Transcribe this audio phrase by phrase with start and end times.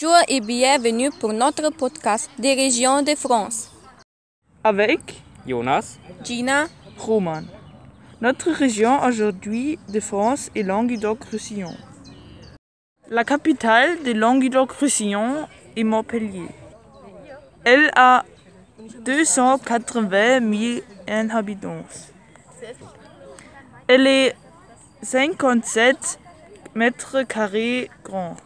[0.00, 3.72] Bonjour et bienvenue pour notre podcast des régions de France.
[4.62, 5.00] Avec
[5.44, 6.66] Jonas, Gina,
[6.96, 7.42] Roman.
[8.20, 11.74] Notre région aujourd'hui de France est Languedoc-Roussillon.
[13.10, 16.46] La capitale de Languedoc-Roussillon est Montpellier.
[17.64, 18.24] Elle a
[19.04, 20.40] 280
[21.08, 21.84] 000 habitants.
[23.88, 24.36] Elle est
[25.02, 26.20] 57
[26.76, 28.36] mètres carrés grand.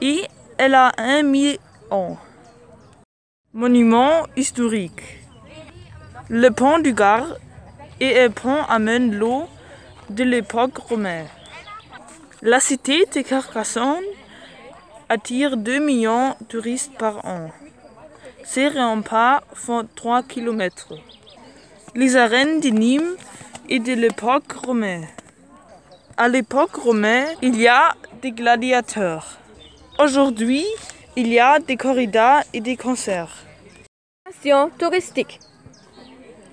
[0.00, 0.26] Et
[0.58, 2.18] elle a un million.
[3.52, 5.02] Monument historique.
[6.28, 7.36] Le pont du Gard
[8.00, 9.48] et un pont amène l'eau
[10.10, 11.26] de l'époque romaine.
[12.42, 14.04] La cité de Carcassonne
[15.08, 17.50] attire 2 millions de touristes par an.
[18.44, 20.94] Ses remparts font 3 km.
[21.94, 23.16] Les arènes de Nîmes
[23.68, 25.06] et de l'époque romaine.
[26.18, 29.36] À l'époque romaine, il y a des gladiateurs.
[29.98, 30.64] Aujourd'hui,
[31.14, 33.44] il y a des corridas et des concerts.
[34.26, 35.38] Station touristique.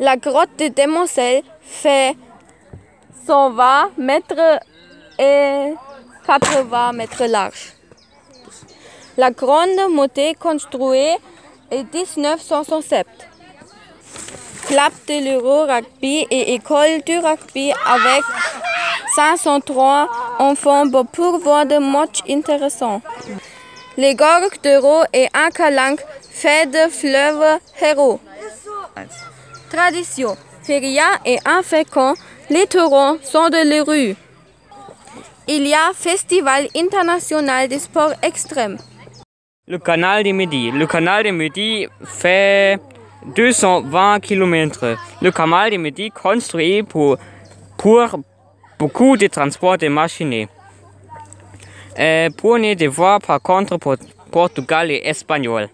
[0.00, 2.16] La grotte de Demoiselles fait
[3.24, 4.58] 120 mètres
[5.20, 5.74] et
[6.26, 7.74] 80 mètres large.
[9.16, 11.20] La grande montée construite
[11.70, 13.06] en 1967.
[14.66, 18.24] Club de l'Euro Rugby et école du rugby avec
[19.14, 23.02] 503 enfants pour voir des matchs intéressants.
[23.96, 28.20] Les gorges d'Euro et un calanque fait de fleuve héros.
[29.70, 32.14] Tradition, feria et un fécond,
[32.50, 34.16] les taureaux sont de les rues.
[35.48, 38.78] Il y a Festival international des sports extrêmes.
[39.66, 40.70] le canal du Midi.
[40.70, 42.78] Le canal Midi fait
[43.36, 44.96] 220 km.
[45.20, 47.16] Le canal du Midi construit pour
[48.82, 50.48] beaucoup de transports de machines.
[52.00, 53.94] Euh, pour ne devoir par contre pour
[54.32, 55.68] Portugal et Espagnol.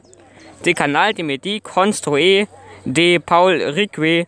[0.67, 2.47] Le canal du Midi construit
[2.85, 4.27] de Paul Riquet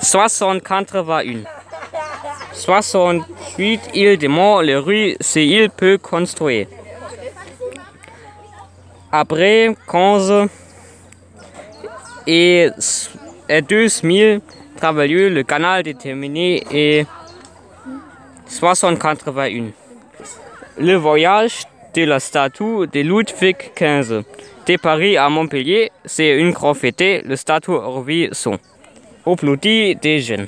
[0.00, 1.42] 681.
[2.54, 6.66] 68 îles de mort, les rues, ces îles peut construire.
[9.12, 10.48] Après 15
[12.26, 12.70] et
[13.68, 14.02] 12
[14.76, 17.06] 000 travailleurs, le canal déterminé est
[18.46, 19.70] 681.
[20.78, 21.64] Le voyage
[21.94, 24.22] de la statue de Ludwig XV
[24.66, 28.58] de Paris à Montpellier, c'est une grande fête, le statue revit son.
[29.24, 30.46] Au des jeunes.